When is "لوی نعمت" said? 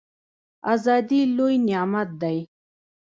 1.35-2.09